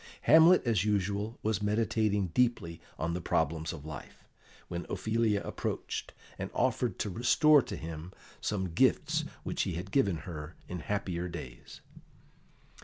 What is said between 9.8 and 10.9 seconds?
given her in